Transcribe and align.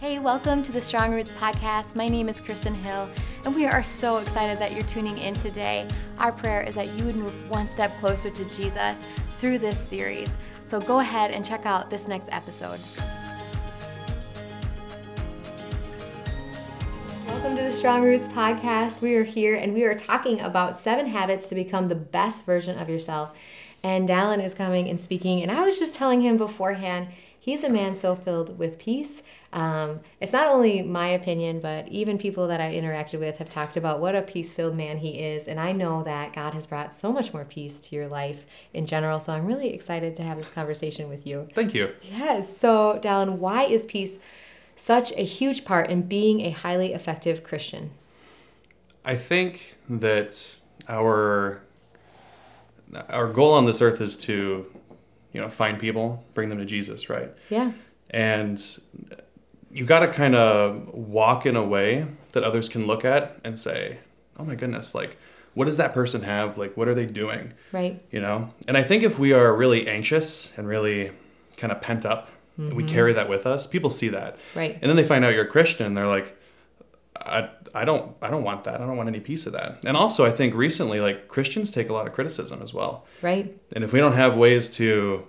Hey, 0.00 0.20
welcome 0.20 0.62
to 0.62 0.70
the 0.70 0.80
Strong 0.80 1.12
Roots 1.12 1.32
Podcast. 1.32 1.96
My 1.96 2.06
name 2.06 2.28
is 2.28 2.40
Kristen 2.40 2.72
Hill, 2.72 3.10
and 3.44 3.52
we 3.52 3.66
are 3.66 3.82
so 3.82 4.18
excited 4.18 4.56
that 4.60 4.72
you're 4.72 4.84
tuning 4.84 5.18
in 5.18 5.34
today. 5.34 5.88
Our 6.18 6.30
prayer 6.30 6.62
is 6.62 6.76
that 6.76 6.96
you 6.96 7.04
would 7.04 7.16
move 7.16 7.50
one 7.50 7.68
step 7.68 7.98
closer 7.98 8.30
to 8.30 8.44
Jesus 8.44 9.04
through 9.38 9.58
this 9.58 9.76
series. 9.76 10.38
So 10.66 10.80
go 10.80 11.00
ahead 11.00 11.32
and 11.32 11.44
check 11.44 11.66
out 11.66 11.90
this 11.90 12.06
next 12.06 12.28
episode. 12.30 12.78
Welcome 17.26 17.56
to 17.56 17.62
the 17.64 17.72
Strong 17.72 18.04
Roots 18.04 18.28
Podcast. 18.28 19.00
We 19.00 19.16
are 19.16 19.24
here 19.24 19.56
and 19.56 19.74
we 19.74 19.82
are 19.82 19.96
talking 19.96 20.38
about 20.38 20.78
seven 20.78 21.08
habits 21.08 21.48
to 21.48 21.56
become 21.56 21.88
the 21.88 21.96
best 21.96 22.46
version 22.46 22.78
of 22.78 22.88
yourself. 22.88 23.36
And 23.82 24.08
Dallin 24.08 24.44
is 24.44 24.54
coming 24.54 24.88
and 24.88 24.98
speaking, 25.00 25.42
and 25.42 25.50
I 25.50 25.64
was 25.64 25.76
just 25.76 25.96
telling 25.96 26.20
him 26.20 26.36
beforehand 26.36 27.08
he's 27.38 27.64
a 27.64 27.68
man 27.68 27.94
so 27.94 28.14
filled 28.14 28.58
with 28.58 28.78
peace. 28.78 29.22
Um, 29.52 30.00
it's 30.20 30.32
not 30.32 30.46
only 30.46 30.82
my 30.82 31.08
opinion, 31.08 31.60
but 31.60 31.88
even 31.88 32.18
people 32.18 32.48
that 32.48 32.60
I've 32.60 32.74
interacted 32.74 33.20
with 33.20 33.38
have 33.38 33.48
talked 33.48 33.76
about 33.76 34.00
what 34.00 34.14
a 34.14 34.22
peace 34.22 34.52
filled 34.52 34.76
man 34.76 34.98
he 34.98 35.20
is. 35.20 35.46
And 35.46 35.58
I 35.58 35.72
know 35.72 36.02
that 36.02 36.32
God 36.32 36.54
has 36.54 36.66
brought 36.66 36.94
so 36.94 37.12
much 37.12 37.32
more 37.32 37.44
peace 37.44 37.80
to 37.82 37.96
your 37.96 38.08
life 38.08 38.46
in 38.74 38.86
general. 38.86 39.20
So 39.20 39.32
I'm 39.32 39.46
really 39.46 39.72
excited 39.72 40.16
to 40.16 40.22
have 40.22 40.36
this 40.36 40.50
conversation 40.50 41.08
with 41.08 41.26
you. 41.26 41.48
Thank 41.54 41.74
you. 41.74 41.94
Yes. 42.02 42.54
So, 42.56 43.00
Dallin, 43.02 43.38
why 43.38 43.64
is 43.64 43.86
peace 43.86 44.18
such 44.76 45.12
a 45.12 45.24
huge 45.24 45.64
part 45.64 45.90
in 45.90 46.02
being 46.02 46.40
a 46.40 46.50
highly 46.50 46.92
effective 46.92 47.42
Christian? 47.42 47.90
I 49.04 49.16
think 49.16 49.76
that 49.88 50.54
our 50.88 51.62
our 53.08 53.30
goal 53.30 53.52
on 53.52 53.66
this 53.66 53.82
earth 53.82 54.00
is 54.00 54.16
to 54.16 54.66
you 55.38 55.44
know, 55.44 55.50
find 55.50 55.78
people, 55.78 56.24
bring 56.34 56.48
them 56.48 56.58
to 56.58 56.64
Jesus, 56.64 57.08
right? 57.08 57.32
Yeah. 57.48 57.70
And 58.10 58.60
you 59.70 59.84
got 59.84 60.00
to 60.00 60.08
kind 60.08 60.34
of 60.34 60.88
walk 60.92 61.46
in 61.46 61.54
a 61.54 61.62
way 61.62 62.08
that 62.32 62.42
others 62.42 62.68
can 62.68 62.88
look 62.88 63.04
at 63.04 63.38
and 63.44 63.56
say, 63.56 64.00
"Oh 64.36 64.44
my 64.44 64.56
goodness, 64.56 64.96
like 64.96 65.16
what 65.54 65.66
does 65.66 65.76
that 65.76 65.94
person 65.94 66.22
have? 66.22 66.58
Like 66.58 66.76
what 66.76 66.88
are 66.88 66.94
they 66.94 67.06
doing?" 67.06 67.52
Right. 67.70 68.00
You 68.10 68.20
know? 68.20 68.52
And 68.66 68.76
I 68.76 68.82
think 68.82 69.04
if 69.04 69.20
we 69.20 69.32
are 69.32 69.54
really 69.54 69.86
anxious 69.86 70.52
and 70.56 70.66
really 70.66 71.12
kind 71.56 71.72
of 71.72 71.80
pent 71.80 72.04
up, 72.04 72.30
mm-hmm. 72.58 72.74
we 72.74 72.82
carry 72.82 73.12
that 73.12 73.28
with 73.28 73.46
us, 73.46 73.64
people 73.64 73.90
see 73.90 74.08
that. 74.08 74.38
Right. 74.56 74.76
And 74.82 74.90
then 74.90 74.96
they 74.96 75.04
find 75.04 75.24
out 75.24 75.34
you're 75.34 75.44
a 75.44 75.48
Christian 75.48 75.86
and 75.86 75.96
they're 75.96 76.08
like, 76.08 76.36
I, 77.14 77.50
I 77.74 77.84
don't 77.84 78.16
I 78.22 78.30
don't 78.30 78.42
want 78.42 78.64
that. 78.64 78.80
I 78.80 78.86
don't 78.86 78.96
want 78.96 79.08
any 79.08 79.20
piece 79.20 79.46
of 79.46 79.52
that. 79.52 79.78
And 79.86 79.96
also 79.96 80.24
I 80.24 80.30
think 80.30 80.54
recently 80.54 81.00
like 81.00 81.28
Christians 81.28 81.70
take 81.70 81.88
a 81.88 81.92
lot 81.92 82.08
of 82.08 82.12
criticism 82.12 82.60
as 82.62 82.74
well. 82.74 83.06
Right. 83.22 83.56
And 83.74 83.84
if 83.84 83.92
we 83.92 84.00
don't 84.00 84.14
have 84.14 84.36
ways 84.36 84.68
to 84.70 85.24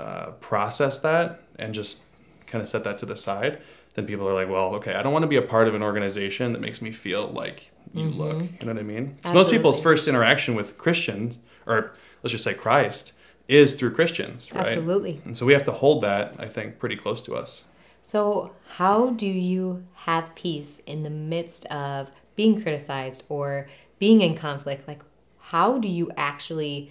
uh, 0.00 0.30
process 0.40 0.98
that 0.98 1.42
and 1.58 1.74
just 1.74 2.00
kind 2.46 2.62
of 2.62 2.68
set 2.68 2.84
that 2.84 2.98
to 2.98 3.06
the 3.06 3.16
side, 3.16 3.60
then 3.94 4.06
people 4.06 4.28
are 4.28 4.34
like, 4.34 4.48
well, 4.48 4.74
okay, 4.76 4.94
I 4.94 5.02
don't 5.02 5.12
want 5.12 5.22
to 5.24 5.28
be 5.28 5.36
a 5.36 5.42
part 5.42 5.68
of 5.68 5.74
an 5.74 5.82
organization 5.82 6.52
that 6.52 6.60
makes 6.60 6.80
me 6.80 6.92
feel 6.92 7.28
like 7.28 7.70
you 7.92 8.06
mm-hmm. 8.06 8.20
look. 8.20 8.42
You 8.42 8.66
know 8.66 8.72
what 8.72 8.78
I 8.78 8.82
mean? 8.82 9.16
So 9.24 9.32
most 9.32 9.50
people's 9.50 9.80
first 9.80 10.08
interaction 10.08 10.54
with 10.54 10.78
Christians, 10.78 11.38
or 11.66 11.92
let's 12.22 12.32
just 12.32 12.44
say 12.44 12.54
Christ, 12.54 13.12
is 13.48 13.74
through 13.74 13.92
Christians, 13.92 14.48
right? 14.54 14.68
Absolutely. 14.68 15.20
And 15.24 15.36
so 15.36 15.44
we 15.44 15.52
have 15.52 15.64
to 15.64 15.72
hold 15.72 16.02
that, 16.02 16.34
I 16.38 16.46
think, 16.46 16.78
pretty 16.78 16.96
close 16.96 17.20
to 17.22 17.34
us. 17.34 17.64
So, 18.02 18.52
how 18.76 19.10
do 19.10 19.26
you 19.26 19.84
have 19.94 20.34
peace 20.34 20.80
in 20.86 21.02
the 21.02 21.10
midst 21.10 21.66
of 21.66 22.10
being 22.36 22.62
criticized 22.62 23.24
or 23.28 23.68
being 23.98 24.20
in 24.22 24.34
conflict? 24.36 24.88
Like, 24.88 25.02
how 25.38 25.78
do 25.78 25.88
you 25.88 26.10
actually, 26.16 26.90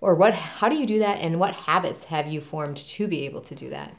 or 0.00 0.14
what, 0.14 0.34
how 0.34 0.68
do 0.68 0.76
you 0.76 0.86
do 0.86 0.98
that, 1.00 1.18
and 1.18 1.38
what 1.38 1.54
habits 1.54 2.04
have 2.04 2.26
you 2.26 2.40
formed 2.40 2.76
to 2.76 3.06
be 3.06 3.24
able 3.26 3.40
to 3.42 3.54
do 3.54 3.70
that? 3.70 3.94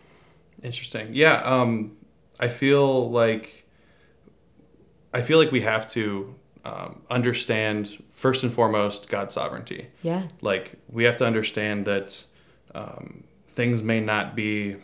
Interesting. 0.63 1.09
Yeah. 1.13 1.35
Um, 1.43 1.97
I 2.39 2.47
feel 2.47 3.09
like, 3.09 3.66
I 5.13 5.21
feel 5.21 5.38
like 5.38 5.52
we 5.52 5.61
have 5.61 5.89
to 5.91 6.35
um, 6.63 7.02
understand 7.09 8.03
first 8.13 8.43
and 8.43 8.53
foremost 8.53 9.09
God's 9.09 9.33
sovereignty. 9.33 9.88
Yeah. 10.03 10.23
Like 10.42 10.73
we 10.89 11.03
have 11.03 11.17
to 11.17 11.26
understand 11.26 11.86
that 11.86 12.23
um, 12.73 13.23
things 13.49 13.83
may 13.83 13.99
not 13.99 14.36
be 14.36 14.77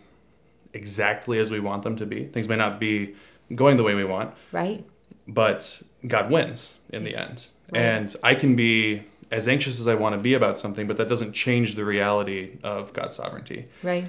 exactly 0.74 1.40
as 1.40 1.50
we 1.50 1.60
want 1.60 1.84
them 1.84 1.96
to 1.96 2.06
be. 2.06 2.26
Things 2.26 2.50
may 2.50 2.56
not 2.56 2.80
be 2.80 3.16
going 3.56 3.78
the 3.78 3.84
way 3.84 3.96
we 3.96 4.04
want. 4.04 4.34
Right. 4.52 4.86
But 5.28 5.82
God 6.06 6.30
wins 6.30 6.74
in 6.90 7.04
the 7.04 7.16
end. 7.16 7.48
Right. 7.72 7.82
And 7.82 8.16
I 8.24 8.36
can 8.36 8.56
be 8.56 9.04
as 9.32 9.48
anxious 9.48 9.80
as 9.80 9.88
I 9.88 9.96
want 9.96 10.16
to 10.16 10.22
be 10.22 10.34
about 10.34 10.58
something, 10.58 10.88
but 10.88 10.98
that 10.98 11.08
doesn't 11.08 11.34
change 11.34 11.76
the 11.76 11.86
reality 11.86 12.58
of 12.64 12.94
God's 12.94 13.16
sovereignty. 13.16 13.68
Right. 13.84 14.08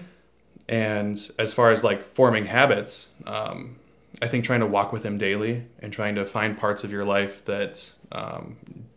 And 0.68 1.18
as 1.38 1.54
far 1.54 1.70
as 1.70 1.82
like 1.82 2.02
forming 2.02 2.46
habits, 2.46 3.08
um, 3.26 3.76
I 4.20 4.28
think 4.28 4.44
trying 4.44 4.60
to 4.60 4.66
walk 4.66 4.92
with 4.92 5.04
Him 5.04 5.18
daily 5.18 5.64
and 5.80 5.92
trying 5.92 6.14
to 6.16 6.24
find 6.24 6.56
parts 6.56 6.84
of 6.84 6.90
your 6.90 7.04
life 7.04 7.44
that 7.46 7.92
um, 8.12 8.56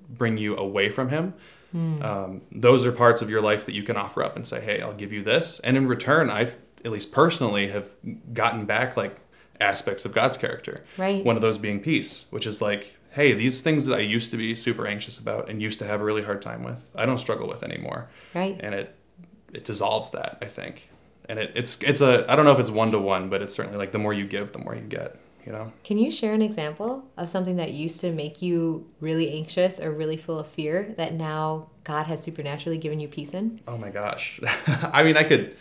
bring 0.09 0.37
you 0.37 0.57
away 0.57 0.89
from 0.89 1.09
Him. 1.09 1.33
Mm. 1.75 2.03
Um, 2.03 2.41
those 2.51 2.85
are 2.85 2.91
parts 2.91 3.21
of 3.21 3.29
your 3.29 3.41
life 3.41 3.65
that 3.65 3.73
you 3.73 3.83
can 3.83 3.95
offer 3.95 4.21
up 4.21 4.35
and 4.35 4.45
say, 4.45 4.59
"Hey, 4.59 4.81
I'll 4.81 4.93
give 4.93 5.13
you 5.13 5.23
this," 5.23 5.61
and 5.63 5.77
in 5.77 5.87
return, 5.87 6.29
I've 6.29 6.55
at 6.83 6.91
least 6.91 7.11
personally, 7.11 7.67
have 7.67 7.89
gotten 8.33 8.65
back 8.65 8.97
like 8.97 9.17
aspects 9.59 10.05
of 10.05 10.13
God's 10.13 10.37
character. 10.37 10.83
Right. 10.97 11.23
One 11.23 11.35
of 11.35 11.41
those 11.41 11.57
being 11.57 11.79
peace, 11.79 12.25
which 12.29 12.47
is 12.47 12.61
like, 12.61 12.95
hey, 13.11 13.33
these 13.33 13.61
things 13.61 13.85
that 13.85 13.97
I 13.97 14.01
used 14.01 14.31
to 14.31 14.37
be 14.37 14.55
super 14.55 14.87
anxious 14.87 15.17
about 15.17 15.49
and 15.49 15.61
used 15.61 15.79
to 15.79 15.85
have 15.85 16.01
a 16.01 16.03
really 16.03 16.23
hard 16.23 16.41
time 16.41 16.63
with, 16.63 16.89
I 16.95 17.05
don't 17.05 17.17
struggle 17.17 17.47
with 17.47 17.63
anymore. 17.63 18.09
Right. 18.33 18.57
And 18.59 18.73
it 18.73 18.95
it 19.53 19.65
dissolves 19.65 20.11
that, 20.11 20.37
I 20.41 20.45
think. 20.45 20.89
And 21.27 21.37
it, 21.37 21.51
it's 21.55 21.77
it's 21.81 22.01
a 22.01 22.25
I 22.31 22.35
don't 22.35 22.45
know 22.45 22.53
if 22.53 22.59
it's 22.59 22.69
one 22.69 22.91
to 22.91 22.99
one, 22.99 23.29
but 23.29 23.41
it's 23.41 23.53
certainly 23.53 23.77
like 23.77 23.91
the 23.91 23.99
more 23.99 24.13
you 24.13 24.25
give, 24.25 24.51
the 24.53 24.59
more 24.59 24.75
you 24.75 24.81
get. 24.81 25.17
You 25.45 25.51
know. 25.51 25.73
Can 25.83 25.97
you 25.97 26.11
share 26.11 26.35
an 26.35 26.43
example 26.43 27.03
of 27.17 27.27
something 27.27 27.55
that 27.55 27.71
used 27.71 27.99
to 28.01 28.11
make 28.11 28.43
you 28.43 28.87
really 28.99 29.31
anxious 29.33 29.79
or 29.79 29.91
really 29.91 30.15
full 30.15 30.37
of 30.37 30.47
fear 30.47 30.93
that 30.97 31.15
now 31.15 31.69
God 31.83 32.05
has 32.05 32.21
supernaturally 32.21 32.77
given 32.77 32.99
you 32.99 33.07
peace 33.07 33.33
in? 33.33 33.59
Oh 33.67 33.75
my 33.75 33.89
gosh. 33.89 34.39
I 34.67 35.01
mean, 35.01 35.17
I 35.17 35.23
could 35.23 35.55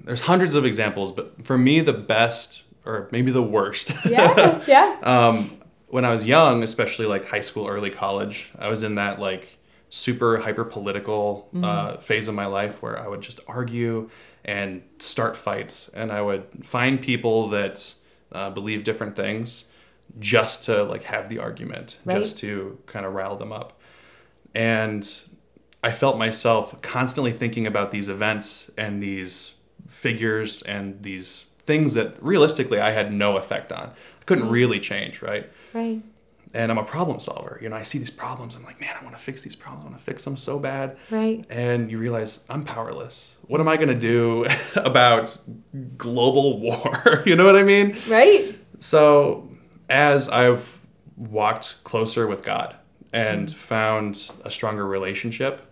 there's 0.00 0.22
hundreds 0.22 0.54
of 0.54 0.64
examples, 0.64 1.12
but 1.12 1.44
for 1.44 1.56
me, 1.56 1.80
the 1.80 1.92
best 1.92 2.64
or 2.84 3.08
maybe 3.12 3.30
the 3.30 3.42
worst. 3.42 3.92
Yeah, 4.04 4.62
yeah. 4.66 4.96
um, 5.02 5.50
when 5.96 6.04
I 6.04 6.12
was 6.12 6.26
young, 6.26 6.62
especially 6.62 7.06
like 7.06 7.26
high 7.26 7.40
school, 7.40 7.68
early 7.68 7.88
college, 7.88 8.50
I 8.58 8.68
was 8.68 8.82
in 8.82 8.96
that 8.96 9.18
like 9.18 9.56
super 9.88 10.36
hyper 10.36 10.66
political 10.66 11.48
mm-hmm. 11.54 11.64
uh, 11.64 11.96
phase 11.96 12.28
of 12.28 12.34
my 12.34 12.44
life 12.44 12.82
where 12.82 13.00
I 13.00 13.08
would 13.08 13.22
just 13.22 13.40
argue 13.48 14.10
and 14.44 14.82
start 14.98 15.38
fights, 15.38 15.88
and 15.94 16.12
I 16.12 16.20
would 16.20 16.44
find 16.62 17.00
people 17.00 17.48
that 17.48 17.94
uh, 18.30 18.50
believe 18.50 18.84
different 18.84 19.16
things 19.16 19.64
just 20.18 20.64
to 20.64 20.82
like 20.82 21.04
have 21.04 21.30
the 21.30 21.38
argument, 21.38 21.96
right. 22.04 22.18
just 22.18 22.36
to 22.40 22.78
kind 22.84 23.06
of 23.06 23.14
rile 23.14 23.36
them 23.36 23.50
up. 23.50 23.80
And 24.54 25.02
I 25.82 25.92
felt 25.92 26.18
myself 26.18 26.78
constantly 26.82 27.32
thinking 27.32 27.66
about 27.66 27.90
these 27.90 28.10
events 28.10 28.70
and 28.76 29.02
these 29.02 29.54
figures 29.88 30.60
and 30.60 31.02
these 31.02 31.46
things 31.58 31.94
that 31.94 32.22
realistically 32.22 32.80
I 32.80 32.92
had 32.92 33.14
no 33.14 33.38
effect 33.38 33.72
on. 33.72 33.92
Couldn't 34.26 34.46
mm. 34.46 34.52
really 34.52 34.80
change, 34.80 35.22
right? 35.22 35.50
Right. 35.72 36.02
And 36.54 36.70
I'm 36.70 36.78
a 36.78 36.84
problem 36.84 37.20
solver. 37.20 37.58
You 37.60 37.68
know, 37.68 37.76
I 37.76 37.82
see 37.82 37.98
these 37.98 38.10
problems. 38.10 38.56
I'm 38.56 38.64
like, 38.64 38.80
man, 38.80 38.94
I 38.98 39.04
want 39.04 39.16
to 39.16 39.22
fix 39.22 39.42
these 39.42 39.56
problems. 39.56 39.84
I 39.84 39.88
want 39.90 39.98
to 39.98 40.04
fix 40.04 40.24
them 40.24 40.36
so 40.36 40.58
bad. 40.58 40.96
Right. 41.10 41.44
And 41.50 41.90
you 41.90 41.98
realize 41.98 42.40
I'm 42.48 42.64
powerless. 42.64 43.36
What 43.46 43.60
am 43.60 43.68
I 43.68 43.76
going 43.76 43.88
to 43.88 43.94
do 43.94 44.46
about 44.76 45.36
global 45.96 46.60
war? 46.60 47.22
you 47.26 47.36
know 47.36 47.44
what 47.44 47.56
I 47.56 47.62
mean? 47.62 47.96
Right. 48.08 48.54
So 48.80 49.50
as 49.88 50.28
I've 50.28 50.66
walked 51.16 51.82
closer 51.84 52.26
with 52.26 52.44
God 52.44 52.76
and 53.12 53.48
mm. 53.48 53.54
found 53.54 54.30
a 54.44 54.50
stronger 54.50 54.86
relationship, 54.86 55.62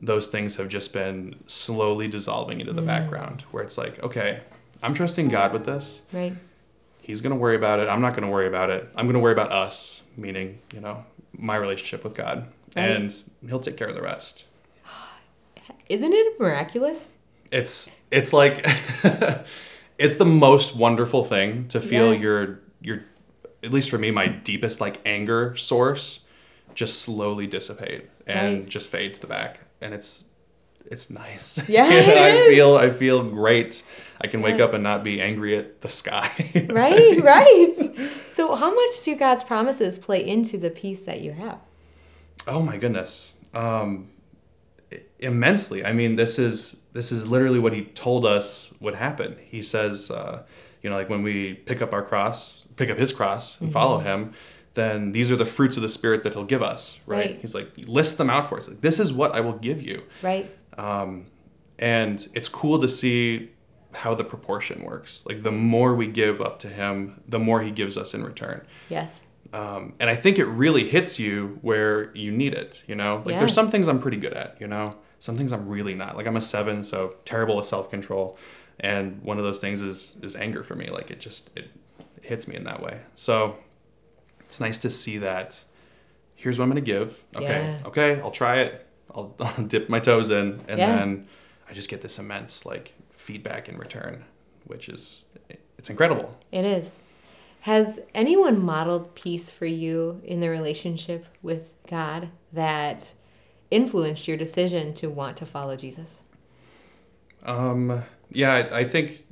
those 0.00 0.28
things 0.28 0.56
have 0.56 0.68
just 0.68 0.92
been 0.92 1.36
slowly 1.46 2.08
dissolving 2.08 2.60
into 2.60 2.72
the 2.72 2.82
mm. 2.82 2.86
background 2.86 3.42
where 3.50 3.62
it's 3.62 3.78
like, 3.78 4.02
okay, 4.02 4.40
I'm 4.82 4.94
trusting 4.94 5.28
God 5.28 5.52
with 5.52 5.64
this. 5.64 6.02
Right. 6.12 6.34
He's 7.00 7.20
going 7.20 7.32
to 7.32 7.38
worry 7.38 7.56
about 7.56 7.78
it. 7.80 7.88
I'm 7.88 8.00
not 8.00 8.14
going 8.14 8.24
to 8.24 8.28
worry 8.28 8.46
about 8.46 8.70
it. 8.70 8.88
I'm 8.94 9.06
going 9.06 9.14
to 9.14 9.20
worry 9.20 9.32
about 9.32 9.50
us, 9.50 10.02
meaning, 10.16 10.58
you 10.74 10.80
know, 10.80 11.04
my 11.32 11.56
relationship 11.56 12.04
with 12.04 12.14
God. 12.14 12.48
Right. 12.76 12.90
And 12.90 13.14
he'll 13.46 13.60
take 13.60 13.76
care 13.76 13.88
of 13.88 13.94
the 13.94 14.02
rest. 14.02 14.44
Isn't 15.88 16.12
it 16.12 16.38
miraculous? 16.38 17.08
It's 17.50 17.90
it's 18.10 18.32
like 18.32 18.60
it's 19.98 20.16
the 20.16 20.24
most 20.24 20.76
wonderful 20.76 21.24
thing 21.24 21.68
to 21.68 21.80
feel 21.80 22.12
yeah. 22.12 22.20
your 22.20 22.60
your 22.80 23.04
at 23.62 23.72
least 23.72 23.90
for 23.90 23.98
me 23.98 24.10
my 24.10 24.28
deepest 24.28 24.80
like 24.80 25.00
anger 25.04 25.56
source 25.56 26.20
just 26.74 27.02
slowly 27.02 27.46
dissipate 27.46 28.08
and 28.26 28.60
right. 28.60 28.68
just 28.68 28.90
fade 28.90 29.14
to 29.14 29.20
the 29.20 29.26
back 29.26 29.60
and 29.80 29.94
it's 29.94 30.24
it's 30.90 31.10
nice. 31.10 31.62
Yeah, 31.68 31.84
I 31.84 32.48
feel 32.48 32.76
I 32.76 32.90
feel 32.90 33.24
great. 33.24 33.82
I 34.20 34.26
can 34.26 34.42
wake 34.42 34.58
yeah. 34.58 34.64
up 34.64 34.72
and 34.72 34.82
not 34.82 35.04
be 35.04 35.20
angry 35.20 35.56
at 35.56 35.80
the 35.80 35.88
sky. 35.88 36.30
right, 36.70 37.22
right. 37.22 37.74
So, 38.30 38.54
how 38.56 38.74
much 38.74 39.02
do 39.02 39.14
God's 39.14 39.44
promises 39.44 39.98
play 39.98 40.26
into 40.26 40.58
the 40.58 40.70
peace 40.70 41.02
that 41.02 41.20
you 41.20 41.32
have? 41.32 41.60
Oh 42.46 42.62
my 42.62 42.76
goodness, 42.76 43.32
um, 43.54 44.08
immensely. 45.18 45.84
I 45.84 45.92
mean, 45.92 46.16
this 46.16 46.38
is 46.38 46.76
this 46.92 47.12
is 47.12 47.28
literally 47.28 47.58
what 47.58 47.72
He 47.72 47.84
told 47.84 48.26
us 48.26 48.70
would 48.80 48.94
happen. 48.94 49.36
He 49.44 49.62
says 49.62 50.10
uh, 50.10 50.42
you 50.82 50.90
know, 50.90 50.96
like 50.96 51.08
when 51.08 51.22
we 51.22 51.54
pick 51.54 51.82
up 51.82 51.92
our 51.92 52.02
cross, 52.02 52.64
pick 52.76 52.90
up 52.90 52.98
his 52.98 53.12
cross 53.12 53.60
and 53.60 53.72
follow 53.72 53.98
him, 53.98 54.32
then 54.74 55.12
these 55.12 55.30
are 55.30 55.36
the 55.36 55.46
fruits 55.46 55.76
of 55.76 55.82
the 55.82 55.88
spirit 55.88 56.22
that 56.22 56.34
he'll 56.34 56.44
give 56.44 56.62
us, 56.62 57.00
right? 57.06 57.30
Right. 57.30 57.38
He's 57.40 57.54
like 57.54 57.70
list 57.76 58.18
them 58.18 58.30
out 58.30 58.48
for 58.48 58.58
us. 58.58 58.68
Like, 58.68 58.80
this 58.80 58.98
is 58.98 59.12
what 59.12 59.34
I 59.34 59.40
will 59.40 59.54
give 59.54 59.82
you. 59.82 60.04
Right. 60.22 60.50
Um, 60.78 61.26
and 61.78 62.26
it's 62.34 62.48
cool 62.48 62.78
to 62.80 62.88
see 62.88 63.50
how 63.92 64.14
the 64.14 64.24
proportion 64.24 64.82
works. 64.84 65.22
Like 65.26 65.42
the 65.42 65.52
more 65.52 65.94
we 65.94 66.06
give 66.06 66.40
up 66.40 66.58
to 66.60 66.68
him, 66.68 67.20
the 67.28 67.38
more 67.38 67.60
he 67.62 67.70
gives 67.70 67.96
us 67.98 68.14
in 68.14 68.22
return. 68.24 68.64
Yes. 68.88 69.24
Um, 69.52 69.94
and 69.98 70.08
I 70.10 70.14
think 70.16 70.38
it 70.38 70.44
really 70.44 70.88
hits 70.88 71.18
you 71.18 71.58
where 71.62 72.14
you 72.14 72.30
need 72.30 72.52
it. 72.54 72.82
You 72.86 72.94
know, 72.94 73.22
like 73.24 73.32
Yeah. 73.34 73.38
there's 73.40 73.54
some 73.54 73.70
things 73.70 73.88
I'm 73.88 73.98
pretty 74.00 74.18
good 74.18 74.34
at. 74.34 74.56
You 74.60 74.66
know, 74.66 74.96
some 75.18 75.36
things 75.38 75.52
I'm 75.52 75.68
really 75.68 75.94
not. 75.94 76.16
Like 76.16 76.26
I'm 76.26 76.36
a 76.36 76.42
seven, 76.42 76.82
so 76.82 77.16
terrible 77.24 77.56
with 77.56 77.66
self 77.66 77.90
control. 77.90 78.38
And 78.80 79.20
one 79.22 79.38
of 79.38 79.44
those 79.44 79.58
things 79.58 79.82
is 79.82 80.16
is 80.22 80.36
anger 80.36 80.62
for 80.62 80.74
me. 80.76 80.90
Like 80.90 81.10
it 81.10 81.18
just 81.18 81.50
it 81.56 81.70
hits 82.22 82.46
me 82.46 82.56
in 82.56 82.64
that 82.64 82.82
way. 82.82 83.00
So 83.14 83.56
it's 84.44 84.60
nice 84.60 84.78
to 84.78 84.90
see 84.90 85.18
that. 85.18 85.60
Here's 86.34 86.58
what 86.58 86.64
I'm 86.64 86.70
gonna 86.70 86.80
give. 86.82 87.24
Okay, 87.34 87.78
Yeah. 87.80 87.88
okay, 87.88 88.20
I'll 88.20 88.30
try 88.30 88.58
it. 88.58 88.86
I'll, 89.14 89.34
I'll 89.40 89.64
dip 89.64 89.88
my 89.88 90.00
toes 90.00 90.30
in, 90.30 90.60
and 90.68 90.78
Yeah. 90.78 90.86
then 90.96 91.28
I 91.68 91.72
just 91.74 91.88
get 91.88 92.02
this 92.02 92.18
immense 92.18 92.64
like 92.66 92.92
feedback 93.12 93.68
in 93.68 93.76
return, 93.78 94.24
which 94.64 94.88
is 94.88 95.24
it's 95.78 95.90
incredible. 95.90 96.36
It 96.52 96.64
is. 96.64 97.00
Has 97.60 98.00
anyone 98.14 98.62
modeled 98.62 99.14
peace 99.14 99.50
for 99.50 99.66
you 99.66 100.20
in 100.24 100.40
the 100.40 100.48
relationship 100.48 101.26
with 101.42 101.72
God 101.88 102.30
that 102.52 103.12
influenced 103.70 104.28
your 104.28 104.36
decision 104.36 104.94
to 104.94 105.08
want 105.10 105.36
to 105.38 105.46
follow 105.46 105.76
Jesus? 105.76 106.24
Um, 107.44 108.02
yeah, 108.30 108.52
I, 108.52 108.78
I 108.80 108.84
think 108.84 109.24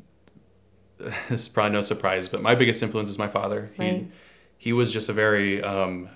this 0.98 1.42
is 1.42 1.48
probably 1.48 1.72
no 1.72 1.82
surprise, 1.82 2.28
but 2.28 2.42
my 2.42 2.54
biggest 2.54 2.82
influence 2.82 3.10
is 3.10 3.18
my 3.18 3.28
father. 3.28 3.70
He 3.74 4.08
he 4.58 4.72
was 4.72 4.92
just 4.92 5.08
a 5.08 5.12
very 5.12 5.62
um, 5.62 6.08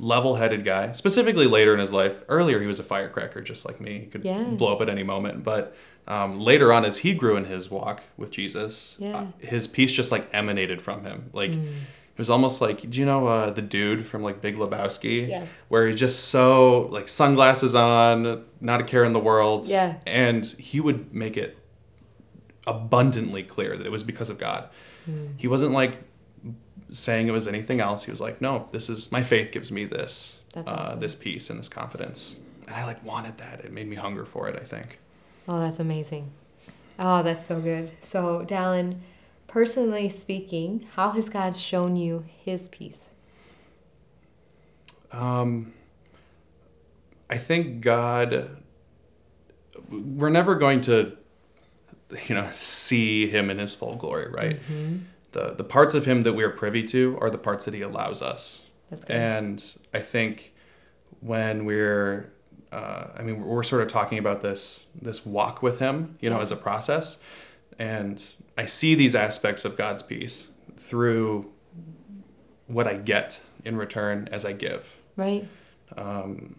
level-headed 0.00 0.64
guy. 0.64 0.92
Specifically, 0.92 1.46
later 1.46 1.74
in 1.74 1.78
his 1.80 1.92
life. 1.92 2.22
Earlier, 2.28 2.58
he 2.60 2.66
was 2.66 2.80
a 2.80 2.82
firecracker, 2.82 3.40
just 3.42 3.64
like 3.66 3.80
me. 3.80 4.00
He 4.00 4.06
could 4.06 4.24
Yeah. 4.24 4.42
blow 4.44 4.72
up 4.74 4.80
at 4.80 4.88
any 4.88 5.02
moment. 5.02 5.44
But 5.44 5.76
um, 6.08 6.38
later 6.40 6.72
on, 6.72 6.84
as 6.84 6.98
he 6.98 7.12
grew 7.14 7.36
in 7.36 7.44
his 7.44 7.70
walk 7.70 8.02
with 8.16 8.30
Jesus, 8.30 8.96
Yeah. 8.98 9.16
uh, 9.16 9.26
his 9.38 9.66
peace 9.68 9.92
just 9.92 10.10
like 10.10 10.28
emanated 10.32 10.80
from 10.82 11.04
him. 11.04 11.30
Like 11.32 11.52
Mm. 11.52 11.66
it 11.66 12.18
was 12.18 12.30
almost 12.30 12.60
like, 12.60 12.88
do 12.90 12.98
you 12.98 13.04
know 13.06 13.26
uh, 13.28 13.50
the 13.50 13.62
dude 13.62 14.06
from 14.06 14.22
like 14.22 14.40
Big 14.40 14.56
Lebowski? 14.56 15.28
Yes. 15.28 15.46
Where 15.68 15.86
he's 15.86 16.00
just 16.00 16.24
so 16.28 16.88
like 16.90 17.06
sunglasses 17.06 17.74
on, 17.74 18.44
not 18.60 18.80
a 18.80 18.84
care 18.84 19.04
in 19.04 19.12
the 19.12 19.20
world. 19.20 19.66
Yeah. 19.66 19.96
And 20.06 20.44
he 20.58 20.80
would 20.80 21.14
make 21.14 21.36
it 21.36 21.58
abundantly 22.66 23.42
clear 23.42 23.76
that 23.76 23.86
it 23.86 23.92
was 23.92 24.02
because 24.02 24.30
of 24.30 24.38
God. 24.38 24.68
Hmm. 25.04 25.26
He 25.36 25.46
wasn't 25.48 25.72
like 25.72 25.98
saying 26.92 27.28
it 27.28 27.32
was 27.32 27.46
anything 27.46 27.80
else. 27.80 28.04
He 28.04 28.10
was 28.10 28.20
like, 28.20 28.40
no, 28.40 28.68
this 28.72 28.88
is 28.90 29.10
my 29.12 29.22
faith 29.22 29.52
gives 29.52 29.70
me 29.70 29.84
this, 29.84 30.38
uh, 30.54 30.94
this 30.96 31.14
peace 31.14 31.50
and 31.50 31.58
this 31.58 31.68
confidence. 31.68 32.36
And 32.66 32.74
I 32.76 32.84
like 32.84 33.04
wanted 33.04 33.38
that. 33.38 33.60
It 33.60 33.72
made 33.72 33.88
me 33.88 33.96
hunger 33.96 34.24
for 34.24 34.48
it. 34.48 34.56
I 34.56 34.64
think. 34.64 34.98
Oh, 35.48 35.60
that's 35.60 35.78
amazing. 35.80 36.30
Oh, 36.98 37.22
that's 37.22 37.44
so 37.46 37.60
good. 37.60 37.90
So, 38.00 38.44
Dallin, 38.46 38.98
personally 39.46 40.08
speaking, 40.08 40.86
how 40.94 41.10
has 41.10 41.28
God 41.28 41.56
shown 41.56 41.96
you 41.96 42.24
his 42.44 42.68
peace? 42.68 43.10
Um, 45.12 45.72
I 47.28 47.38
think 47.38 47.80
God. 47.80 48.56
We're 49.88 50.30
never 50.30 50.54
going 50.56 50.82
to, 50.82 51.16
you 52.26 52.34
know, 52.34 52.48
see 52.52 53.28
Him 53.28 53.50
in 53.50 53.58
His 53.58 53.74
full 53.74 53.96
glory, 53.96 54.30
right? 54.30 54.60
The 55.32 55.54
the 55.54 55.64
parts 55.64 55.94
of 55.94 56.04
Him 56.06 56.22
that 56.22 56.32
we 56.32 56.42
are 56.44 56.50
privy 56.50 56.82
to 56.84 57.16
are 57.20 57.30
the 57.30 57.38
parts 57.38 57.64
that 57.66 57.74
He 57.74 57.82
allows 57.82 58.20
us. 58.22 58.62
That's 58.90 59.04
good. 59.04 59.16
And 59.16 59.74
I 59.94 60.00
think 60.00 60.52
when 61.20 61.64
we're, 61.64 62.32
uh, 62.72 63.08
I 63.16 63.22
mean, 63.22 63.44
we're 63.44 63.62
sort 63.62 63.82
of 63.82 63.88
talking 63.88 64.18
about 64.18 64.42
this 64.42 64.80
this 65.00 65.24
walk 65.24 65.62
with 65.62 65.78
Him, 65.78 66.16
you 66.20 66.30
know, 66.30 66.36
Yeah. 66.36 66.42
as 66.42 66.50
a 66.52 66.56
process, 66.56 67.18
and 67.78 68.22
I 68.58 68.64
see 68.66 68.94
these 68.94 69.14
aspects 69.14 69.64
of 69.64 69.76
God's 69.76 70.02
peace 70.02 70.48
through 70.76 71.50
what 72.66 72.86
I 72.86 72.94
get 72.96 73.40
in 73.64 73.76
return 73.76 74.28
as 74.32 74.44
I 74.44 74.52
give. 74.52 74.96
right? 75.16 75.46
Um, 75.96 76.56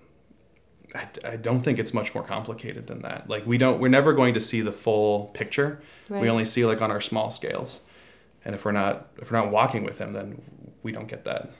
I, 0.93 1.07
I 1.25 1.35
don't 1.37 1.61
think 1.61 1.79
it's 1.79 1.93
much 1.93 2.13
more 2.13 2.23
complicated 2.23 2.87
than 2.87 3.01
that. 3.03 3.29
Like 3.29 3.45
we 3.47 3.57
don't, 3.57 3.79
we're 3.79 3.87
never 3.87 4.11
going 4.13 4.33
to 4.33 4.41
see 4.41 4.59
the 4.61 4.73
full 4.73 5.27
picture. 5.33 5.81
Right. 6.09 6.21
We 6.21 6.29
only 6.29 6.43
see 6.45 6.65
like 6.65 6.81
on 6.81 6.91
our 6.91 6.99
small 7.01 7.31
scales, 7.31 7.79
and 8.45 8.55
if 8.55 8.65
we're 8.65 8.71
not 8.71 9.07
if 9.21 9.31
we're 9.31 9.37
not 9.37 9.51
walking 9.51 9.83
with 9.83 9.97
Him, 9.99 10.13
then 10.13 10.41
we 10.83 10.91
don't 10.91 11.07
get 11.07 11.23
that. 11.25 11.51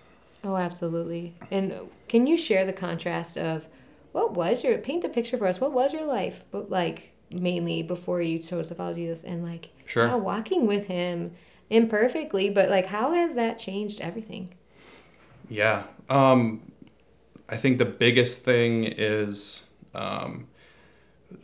Oh, 0.43 0.55
absolutely. 0.55 1.35
And 1.51 1.73
can 2.07 2.25
you 2.25 2.35
share 2.35 2.65
the 2.65 2.73
contrast 2.73 3.37
of 3.37 3.67
what 4.11 4.33
was 4.33 4.63
your 4.63 4.77
paint 4.79 5.03
the 5.03 5.09
picture 5.09 5.37
for 5.37 5.45
us? 5.47 5.61
What 5.61 5.71
was 5.73 5.93
your 5.93 6.03
life, 6.05 6.43
but 6.51 6.69
like 6.69 7.11
mainly 7.31 7.81
before 7.83 8.21
you 8.21 8.39
chose 8.39 8.67
to 8.69 8.75
follow 8.75 8.93
Jesus, 8.93 9.23
and 9.23 9.43
like 9.43 9.69
Sure. 9.85 10.07
now 10.07 10.17
walking 10.17 10.65
with 10.67 10.87
Him 10.87 11.31
imperfectly, 11.69 12.49
but 12.49 12.69
like 12.69 12.87
how 12.87 13.11
has 13.13 13.35
that 13.35 13.57
changed 13.57 14.01
everything? 14.01 14.53
Yeah. 15.49 15.83
Um, 16.09 16.71
I 17.47 17.57
think 17.57 17.77
the 17.77 17.85
biggest 17.85 18.43
thing 18.43 18.83
is 18.85 19.63
um, 19.93 20.47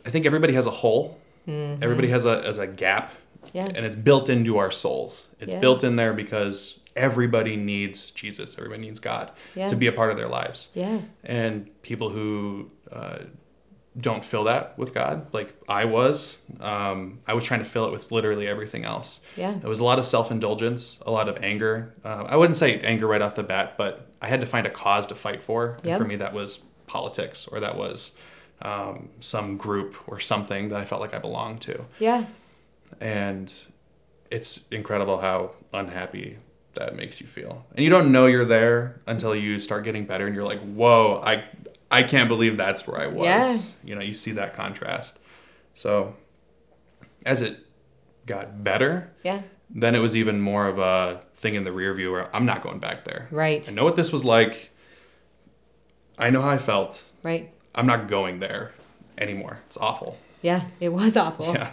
I 0.04 0.10
think 0.10 0.26
everybody 0.26 0.54
has 0.54 0.66
a 0.66 0.70
hole. 0.70 1.18
Everybody 1.46 2.08
has 2.08 2.26
a 2.26 2.42
as 2.44 2.58
a 2.58 2.66
gap, 2.66 3.10
Mm-hmm. 3.10 3.27
Yeah. 3.52 3.66
and 3.74 3.84
it's 3.86 3.96
built 3.96 4.28
into 4.28 4.58
our 4.58 4.70
souls. 4.70 5.28
It's 5.40 5.52
Yeah. 5.52 5.60
built 5.60 5.84
in 5.84 5.96
there 5.96 6.12
because 6.12 6.78
everybody 6.96 7.56
needs 7.56 8.10
Jesus. 8.10 8.56
Everybody 8.58 8.82
needs 8.82 8.98
God 8.98 9.30
Yeah. 9.54 9.68
to 9.68 9.76
be 9.76 9.86
a 9.86 9.92
part 9.92 10.10
of 10.10 10.16
their 10.16 10.28
lives. 10.28 10.68
Yeah. 10.74 10.98
And 11.24 11.70
people 11.82 12.10
who 12.10 12.70
uh, 12.90 13.18
don't 14.00 14.24
fill 14.24 14.44
that 14.44 14.78
with 14.78 14.94
God, 14.94 15.26
like 15.32 15.54
I 15.68 15.84
was, 15.84 16.38
um, 16.60 17.18
I 17.26 17.34
was 17.34 17.44
trying 17.44 17.60
to 17.60 17.66
fill 17.66 17.84
it 17.86 17.92
with 17.92 18.10
literally 18.12 18.46
everything 18.48 18.84
else. 18.84 19.20
Yeah. 19.36 19.54
There 19.60 19.68
was 19.68 19.80
a 19.80 19.84
lot 19.84 19.98
of 19.98 20.06
self 20.06 20.30
indulgence, 20.30 20.98
a 21.06 21.10
lot 21.10 21.28
of 21.28 21.36
anger. 21.42 21.94
Uh, 22.04 22.24
I 22.28 22.36
wouldn't 22.36 22.56
say 22.56 22.80
anger 22.80 23.06
right 23.06 23.20
off 23.22 23.34
the 23.34 23.42
bat, 23.42 23.74
but 23.76 24.06
I 24.22 24.26
had 24.28 24.40
to 24.40 24.46
find 24.46 24.66
a 24.66 24.70
cause 24.70 25.06
to 25.08 25.14
fight 25.14 25.42
for. 25.42 25.72
And 25.82 25.86
Yep. 25.86 25.98
for 25.98 26.04
me, 26.04 26.16
that 26.16 26.32
was 26.32 26.60
politics 26.86 27.46
or 27.50 27.60
that 27.60 27.76
was 27.76 28.12
um, 28.62 29.10
some 29.20 29.56
group 29.56 29.94
or 30.08 30.18
something 30.18 30.68
that 30.70 30.80
I 30.80 30.84
felt 30.84 31.00
like 31.00 31.14
I 31.14 31.18
belonged 31.20 31.60
to. 31.62 31.84
Yeah. 32.00 32.24
And 33.00 33.52
it's 34.30 34.60
incredible 34.70 35.18
how 35.18 35.52
unhappy 35.72 36.38
that 36.74 36.94
makes 36.96 37.20
you 37.20 37.26
feel. 37.26 37.64
And 37.74 37.82
you 37.84 37.90
don't 37.90 38.12
know 38.12 38.26
you're 38.26 38.44
there 38.44 39.00
until 39.06 39.34
you 39.34 39.58
start 39.60 39.84
getting 39.84 40.04
better 40.04 40.26
and 40.26 40.34
you're 40.34 40.44
like, 40.44 40.60
whoa, 40.60 41.20
I, 41.24 41.44
I 41.90 42.02
can't 42.02 42.28
believe 42.28 42.56
that's 42.56 42.86
where 42.86 43.00
I 43.00 43.06
was. 43.06 43.24
Yeah. 43.26 43.58
You 43.84 43.94
know, 43.96 44.02
you 44.02 44.14
see 44.14 44.32
that 44.32 44.54
contrast. 44.54 45.18
So 45.72 46.14
as 47.26 47.42
it 47.42 47.58
got 48.26 48.62
better, 48.62 49.10
Yeah. 49.24 49.42
then 49.70 49.94
it 49.94 49.98
was 50.00 50.14
even 50.16 50.40
more 50.40 50.66
of 50.66 50.78
a 50.78 51.22
thing 51.36 51.54
in 51.54 51.64
the 51.64 51.72
rear 51.72 51.94
view 51.94 52.12
where 52.12 52.34
I'm 52.36 52.44
not 52.46 52.62
going 52.62 52.78
back 52.78 53.04
there. 53.04 53.28
Right. 53.30 53.68
I 53.68 53.72
know 53.72 53.84
what 53.84 53.96
this 53.96 54.12
was 54.12 54.24
like. 54.24 54.70
I 56.18 56.30
know 56.30 56.42
how 56.42 56.50
I 56.50 56.58
felt. 56.58 57.02
Right. 57.22 57.52
I'm 57.74 57.86
not 57.86 58.08
going 58.08 58.40
there 58.40 58.72
anymore. 59.16 59.60
It's 59.66 59.76
awful. 59.76 60.18
Yeah. 60.42 60.62
It 60.80 60.90
was 60.90 61.16
awful. 61.16 61.52
Yeah. 61.54 61.70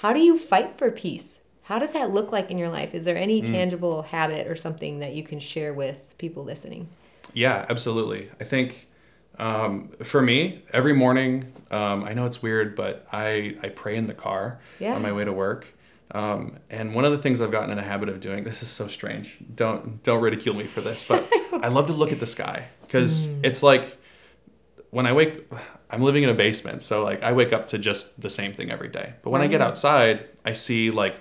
How 0.00 0.12
do 0.12 0.20
you 0.20 0.38
fight 0.38 0.76
for 0.78 0.90
peace? 0.90 1.40
How 1.64 1.78
does 1.78 1.92
that 1.94 2.10
look 2.10 2.30
like 2.32 2.50
in 2.50 2.58
your 2.58 2.68
life? 2.68 2.94
Is 2.94 3.04
there 3.04 3.16
any 3.16 3.42
Mm. 3.42 3.46
tangible 3.50 4.02
habit 4.02 4.46
or 4.46 4.54
something 4.56 5.00
that 5.00 5.14
you 5.14 5.22
can 5.22 5.40
share 5.40 5.74
with 5.74 6.16
people 6.18 6.44
listening? 6.44 6.88
Yeah, 7.32 7.66
absolutely. 7.68 8.30
I 8.40 8.44
think 8.44 8.86
um, 9.38 9.90
for 10.02 10.22
me, 10.22 10.62
every 10.72 10.94
morning, 10.94 11.52
um, 11.70 12.04
I 12.04 12.14
know 12.14 12.24
it's 12.24 12.40
weird, 12.40 12.74
but 12.74 13.06
I, 13.12 13.56
I 13.62 13.68
pray 13.68 13.96
in 13.96 14.06
the 14.06 14.14
car 14.14 14.60
Yeah. 14.78 14.94
on 14.94 15.02
my 15.02 15.12
way 15.12 15.24
to 15.26 15.32
work. 15.32 15.74
Um, 16.12 16.56
and 16.70 16.94
one 16.94 17.04
of 17.04 17.12
the 17.12 17.18
things 17.18 17.40
I've 17.42 17.50
gotten 17.50 17.70
in 17.70 17.78
a 17.78 17.82
habit 17.82 18.08
of 18.08 18.20
doing, 18.20 18.44
this 18.44 18.62
is 18.62 18.68
so 18.68 18.86
strange. 18.88 19.36
Don't 19.54 20.02
don't 20.04 20.22
ridicule 20.22 20.54
me 20.54 20.64
for 20.64 20.80
this, 20.80 21.04
but 21.04 21.28
I 21.52 21.68
love 21.68 21.88
to 21.88 21.92
look 21.92 22.12
at 22.12 22.20
the 22.20 22.26
sky 22.28 22.68
because 22.82 23.28
it's 23.42 23.62
like 23.62 23.98
when 24.90 25.04
I 25.04 25.12
wake, 25.12 25.46
I'm 25.90 26.02
living 26.02 26.22
in 26.24 26.28
a 26.28 26.34
basement, 26.34 26.82
so 26.82 27.02
like 27.04 27.22
I 27.22 27.32
wake 27.32 27.52
up 27.52 27.68
to 27.68 27.78
just 27.78 28.20
the 28.20 28.30
same 28.30 28.52
thing 28.52 28.70
every 28.70 28.88
day. 28.88 29.14
But 29.22 29.30
when 29.30 29.40
I 29.42 29.46
get 29.46 29.60
outside, 29.62 30.26
I 30.44 30.52
see 30.52 30.90
like 30.90 31.16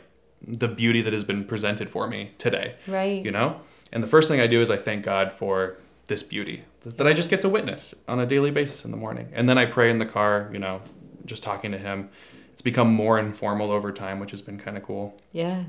the 0.47 0.67
beauty 0.67 1.01
that 1.01 1.13
has 1.13 1.23
been 1.23 1.43
presented 1.43 1.89
for 1.89 2.07
me 2.07 2.31
today 2.37 2.75
Right. 2.87 3.23
you 3.25 3.31
know? 3.31 3.61
And 3.91 4.03
the 4.03 4.07
first 4.07 4.27
thing 4.27 4.39
i 4.39 4.45
do 4.47 4.61
is 4.61 4.69
i 4.69 4.77
thank 4.77 5.03
god 5.03 5.31
for 5.31 5.77
this 6.07 6.21
beauty 6.21 6.65
that 6.83 7.07
i 7.07 7.13
just 7.13 7.29
get 7.31 7.41
to 7.41 7.49
witness 7.49 7.95
on 8.07 8.19
a 8.19 8.27
daily 8.27 8.51
basis 8.51 8.85
in 8.85 8.91
the 8.91 8.97
morning. 8.97 9.29
And 9.33 9.49
then 9.49 9.57
i 9.57 9.65
pray 9.65 9.89
in 9.89 9.97
the 9.97 10.05
car 10.05 10.49
you 10.53 10.59
know 10.59 10.81
just 11.25 11.41
talking 11.41 11.71
to 11.71 11.79
him. 11.79 12.09
It's 12.53 12.61
become 12.61 12.93
more 12.93 13.17
informal 13.17 13.71
over 13.71 13.91
time 13.91 14.19
which 14.19 14.31
has 14.31 14.41
been 14.43 14.59
kind 14.59 14.77
of 14.77 14.83
cool. 14.83 15.19
Yeah. 15.31 15.63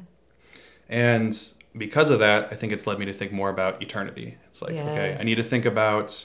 and 0.89 1.39
because 1.77 2.11
of 2.11 2.19
that 2.19 2.49
i 2.51 2.55
think 2.57 2.73
it's 2.73 2.87
led 2.87 2.99
me 2.99 3.07
to 3.07 3.13
think 3.15 3.33
more 3.33 3.49
about 3.51 3.81
eternity. 3.83 4.37
It's 4.49 4.61
like 4.61 4.73
okay 4.73 5.17
i 5.19 5.23
need 5.23 5.37
to 5.37 5.43
think 5.45 5.65
about 5.65 6.25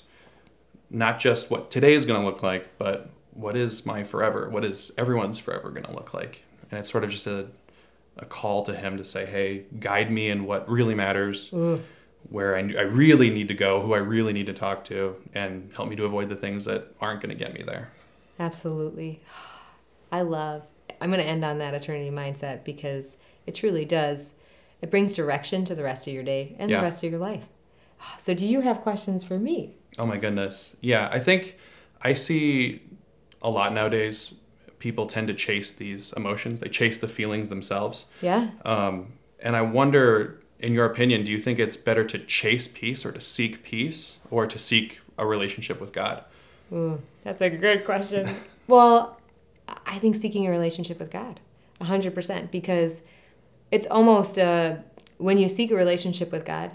not 0.91 1.19
just 1.19 1.49
what 1.49 1.71
today 1.71 1.93
is 1.93 2.05
going 2.05 2.19
to 2.19 2.25
look 2.25 2.43
like 2.43 2.77
but 2.77 3.09
what 3.33 3.55
is 3.55 3.85
my 3.85 4.03
forever 4.03 4.49
what 4.49 4.63
is 4.65 4.91
everyone's 4.97 5.39
forever 5.39 5.71
going 5.71 5.85
to 5.85 5.93
look 5.93 6.13
like 6.13 6.43
and 6.69 6.79
it's 6.79 6.91
sort 6.91 7.03
of 7.03 7.09
just 7.09 7.25
a 7.27 7.47
a 8.17 8.25
call 8.25 8.63
to 8.63 8.73
Him 8.75 8.97
to 8.97 9.05
say, 9.05 9.25
"Hey, 9.25 9.63
guide 9.79 10.11
me 10.11 10.29
in 10.29 10.43
what 10.45 10.69
really 10.69 10.93
matters." 10.93 11.49
Where 12.29 12.55
I, 12.55 12.59
I 12.77 12.81
really 12.81 13.29
need 13.29 13.47
to 13.47 13.53
go, 13.53 13.81
who 13.81 13.93
I 13.93 13.97
really 13.97 14.31
need 14.31 14.45
to 14.45 14.53
talk 14.53 14.85
to, 14.85 15.15
and 15.33 15.71
help 15.75 15.89
me 15.89 15.95
to 15.95 16.05
avoid 16.05 16.29
the 16.29 16.35
things 16.35 16.65
that 16.65 16.93
aren't 17.01 17.19
going 17.21 17.35
to 17.35 17.41
get 17.41 17.53
me 17.53 17.63
there. 17.63 17.91
Absolutely. 18.39 19.21
I 20.11 20.21
love, 20.21 20.63
I'm 20.99 21.09
going 21.09 21.21
to 21.21 21.25
end 21.27 21.43
on 21.45 21.57
that 21.59 21.73
eternity 21.73 22.11
mindset 22.11 22.63
because 22.63 23.17
it 23.47 23.55
truly 23.55 23.85
does. 23.85 24.35
It 24.81 24.91
brings 24.91 25.13
direction 25.15 25.63
to 25.65 25.73
the 25.73 25.83
rest 25.83 26.05
of 26.05 26.13
your 26.13 26.23
day 26.23 26.55
and 26.59 26.69
Yeah. 26.69 26.77
the 26.77 26.83
rest 26.83 27.03
of 27.03 27.09
your 27.09 27.19
life. 27.19 27.45
So, 28.17 28.33
do 28.33 28.45
you 28.45 28.61
have 28.61 28.81
questions 28.81 29.23
for 29.23 29.39
me? 29.39 29.75
Oh 29.97 30.05
my 30.05 30.17
goodness. 30.17 30.75
Yeah, 30.81 31.09
I 31.11 31.19
think 31.19 31.57
I 32.01 32.13
see 32.13 32.81
a 33.41 33.49
lot 33.49 33.73
nowadays. 33.73 34.33
People 34.79 35.05
tend 35.05 35.27
to 35.27 35.33
chase 35.33 35.71
these 35.71 36.13
emotions. 36.13 36.59
They 36.59 36.69
chase 36.69 36.97
the 36.97 37.07
feelings 37.07 37.49
themselves. 37.49 38.05
Yeah. 38.21 38.49
Um, 38.65 39.13
and 39.39 39.55
I 39.55 39.61
wonder, 39.61 40.41
in 40.59 40.73
your 40.73 40.85
opinion, 40.85 41.23
do 41.23 41.31
you 41.31 41.39
think 41.39 41.59
it's 41.59 41.77
better 41.77 42.03
to 42.05 42.17
chase 42.17 42.67
peace 42.67 43.05
or 43.05 43.11
to 43.11 43.21
seek 43.21 43.63
peace 43.63 44.17
or 44.29 44.47
to 44.47 44.57
seek 44.57 44.99
a 45.17 45.25
relationship 45.25 45.79
with 45.79 45.93
God? 45.93 46.23
Ooh, 46.73 47.01
that's 47.21 47.41
a 47.41 47.49
good 47.49 47.85
question. 47.85 48.35
well, 48.67 49.19
I 49.85 49.99
think 49.99 50.15
seeking 50.15 50.47
a 50.47 50.49
relationship 50.49 50.99
with 50.99 51.11
God, 51.11 51.39
100%, 51.81 52.49
because 52.49 53.03
it's 53.71 53.87
almost 53.87 54.37
uh, 54.37 54.77
when 55.17 55.37
you 55.37 55.47
seek 55.47 55.69
a 55.71 55.75
relationship 55.75 56.31
with 56.31 56.45
God, 56.45 56.71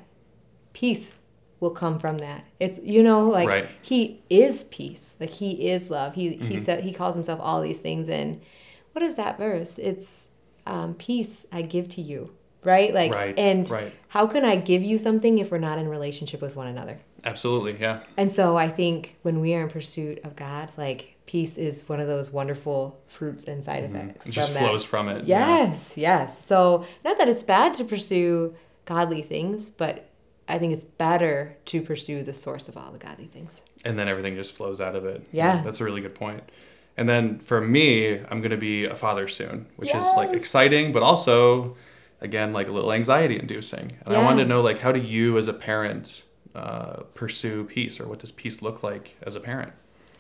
peace 0.73 1.15
will 1.61 1.71
come 1.71 1.99
from 1.99 2.19
that. 2.19 2.45
It's 2.61 2.79
you 2.83 3.03
know 3.03 3.29
like 3.29 3.49
Right. 3.49 3.67
he 3.83 4.23
is 4.31 4.65
peace. 4.65 5.17
Like 5.21 5.31
he 5.31 5.69
is 5.71 5.91
love. 5.91 6.15
He 6.15 6.35
he 6.37 6.57
said 6.59 6.85
he 6.85 6.93
calls 6.93 7.15
himself 7.15 7.41
all 7.43 7.61
these 7.63 7.81
things 7.81 8.09
and 8.09 8.41
what 8.93 9.03
is 9.03 9.15
that 9.17 9.37
verse? 9.39 9.79
It's 9.79 10.29
um, 10.67 10.95
peace 10.95 11.47
I 11.53 11.63
give 11.63 11.89
to 11.91 12.01
you. 12.03 12.33
Right? 12.65 12.93
Like 12.93 13.15
Right, 13.15 13.39
and 13.39 13.71
right. 13.71 13.93
how 14.09 14.27
can 14.27 14.45
I 14.45 14.57
give 14.57 14.83
you 14.83 14.99
something 14.99 15.39
if 15.39 15.53
we're 15.53 15.59
not 15.59 15.79
in 15.79 15.89
relationship 15.89 16.43
with 16.43 16.57
one 16.57 16.67
another? 16.67 16.99
Absolutely, 17.25 17.77
yeah. 17.81 18.01
And 18.17 18.31
so 18.33 18.57
I 18.57 18.69
think 18.69 19.17
when 19.23 19.41
we 19.41 19.55
are 19.55 19.63
in 19.63 19.69
pursuit 19.69 20.19
of 20.25 20.35
God, 20.35 20.71
like 20.77 21.15
peace 21.27 21.59
is 21.59 21.89
one 21.89 22.01
of 22.01 22.09
those 22.09 22.33
wonderful 22.33 22.99
fruits 23.07 23.45
and 23.45 23.63
side 23.63 23.85
effects 23.85 24.27
It 24.29 24.33
just 24.33 24.49
from 24.53 24.55
that. 24.63 24.69
flows 24.69 24.85
from 24.85 25.09
it. 25.09 25.25
yeah. 25.27 25.59
Yes, 25.67 25.97
yes. 25.97 26.45
So 26.45 26.85
not 27.05 27.19
that 27.19 27.29
it's 27.29 27.43
bad 27.45 27.75
to 27.75 27.85
pursue 27.85 28.55
godly 28.85 29.23
things, 29.23 29.71
but 29.71 30.09
I 30.49 30.59
think 30.59 30.73
it's 30.73 30.85
better 30.85 31.57
to 31.67 31.83
pursue 31.83 32.23
the 32.23 32.35
source 32.35 32.69
of 32.69 32.77
all 32.77 32.93
the 32.93 32.99
godly 32.99 33.27
things. 33.27 33.63
and 33.85 33.99
then 33.99 34.09
everything 34.09 34.35
just 34.35 34.55
flows 34.55 34.81
out 34.81 34.95
of 34.97 35.05
it. 35.05 35.27
Yeah. 35.33 35.63
that's 35.63 35.81
a 35.81 35.85
really 35.85 36.01
good 36.01 36.15
point. 36.15 36.43
And 36.97 37.09
then 37.09 37.39
for 37.41 37.61
me, 37.61 38.19
I'm 38.19 38.41
going 38.41 38.53
to 38.53 38.57
be 38.57 38.85
a 38.85 38.97
father 38.97 39.29
soon, 39.29 39.67
which 39.77 39.95
is 39.95 40.07
like 40.17 40.33
exciting, 40.33 40.93
but 40.93 41.03
also, 41.03 41.77
again, 42.23 42.53
like 42.55 42.69
a 42.69 42.73
little 42.73 42.93
anxiety 42.93 43.39
inducing. 43.39 43.99
And 44.07 44.17
I 44.17 44.25
wanted 44.25 44.45
to 44.45 44.49
know, 44.49 44.63
like, 44.63 44.79
how 44.79 44.93
do 44.93 45.01
you 45.01 45.37
as 45.37 45.47
a 45.47 45.53
parent 45.53 46.23
uh, 46.55 47.03
pursue 47.13 47.65
peace, 47.65 48.01
or 48.01 48.07
what 48.09 48.21
does 48.21 48.33
peace 48.33 48.63
look 48.63 48.83
like 48.83 49.15
as 49.23 49.35
a 49.35 49.41
parent? 49.41 49.73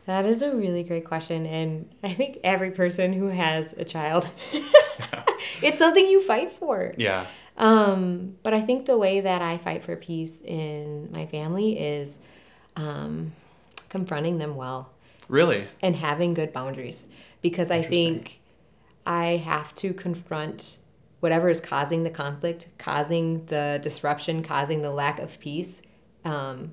That 0.05 0.27
is 0.27 0.43
a 0.43 0.55
really 0.55 0.83
great 0.85 1.07
question. 1.07 1.47
And 1.47 1.89
I 2.05 2.13
think 2.13 2.39
every 2.45 2.71
person 2.71 3.15
who 3.15 3.29
has 3.29 3.73
a 3.73 3.85
child, 3.85 4.31
it's 5.63 5.79
something 5.79 6.07
you 6.07 6.21
fight 6.23 6.53
for. 6.53 6.93
Yeah, 6.99 7.27
Um, 7.57 8.37
but 8.43 8.53
I 8.55 8.61
think 8.61 8.87
the 8.87 8.99
way 8.99 9.21
that 9.21 9.43
I 9.43 9.59
fight 9.59 9.85
for 9.85 9.97
peace 9.97 10.43
in 10.43 11.11
my 11.11 11.27
family 11.27 11.79
is 11.79 12.21
um, 12.77 13.33
confronting 13.89 14.39
them 14.39 14.57
well 14.57 14.93
really. 15.29 15.67
and 15.81 15.97
having 15.97 16.35
good 16.35 16.53
boundaries 16.53 17.07
because 17.41 17.71
I 17.71 17.83
think 17.83 18.41
I 19.07 19.37
have 19.37 19.75
to 19.77 19.95
confront 19.95 20.79
whatever 21.21 21.49
is 21.49 21.61
causing 21.61 22.03
the 22.03 22.11
conflict, 22.11 22.69
causing 22.79 23.45
the 23.47 23.81
disruption, 23.83 24.43
causing 24.43 24.83
the 24.83 24.91
lack 24.91 25.19
of 25.19 25.41
peace 25.41 25.81
um, 26.25 26.73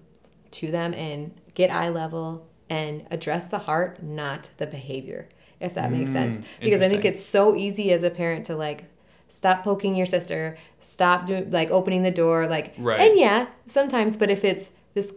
to 0.52 0.70
them 0.70 0.94
and 0.94 1.34
get 1.54 1.72
eye 1.72 1.90
level 1.90 2.48
and 2.70 3.06
address 3.12 3.46
the 3.46 3.60
heart, 3.60 4.02
not 4.04 4.50
the 4.58 4.68
behavior, 4.68 5.30
if 5.60 5.76
that 5.76 5.92
makes 5.92 6.12
sense. 6.12 6.42
Because 6.60 6.82
I 6.82 6.90
think 6.90 7.06
it's 7.06 7.24
so 7.24 7.56
easy 7.56 7.92
as 7.92 8.04
a 8.04 8.10
parent 8.10 8.46
to 8.48 8.56
like 8.56 8.86
stop 9.34 9.64
poking 9.64 9.96
your 9.96 10.06
sister, 10.06 10.56
stop 10.80 11.26
doing 11.26 11.50
like 11.52 11.70
opening 11.72 12.04
the 12.04 12.12
door, 12.12 12.48
like 12.48 12.74
Right. 12.78 13.02
and 13.02 13.20
yeah, 13.20 13.48
sometimes, 13.66 14.16
but 14.16 14.30
if 14.30 14.46
it's 14.46 14.72
this 14.94 15.12